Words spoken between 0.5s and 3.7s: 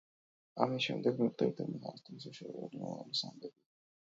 ამის შემდეგ მიხვდებით, რომ ეს არცთუ ისე შორეული მომავლის ამბებია.